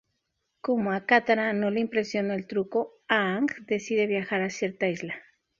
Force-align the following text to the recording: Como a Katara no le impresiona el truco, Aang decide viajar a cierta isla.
Como 0.65 0.87
a 0.93 1.05
Katara 1.05 1.53
no 1.53 1.69
le 1.69 1.79
impresiona 1.79 2.33
el 2.33 2.47
truco, 2.47 2.97
Aang 3.07 3.45
decide 3.67 4.07
viajar 4.07 4.41
a 4.41 4.49
cierta 4.49 4.87
isla. 4.87 5.13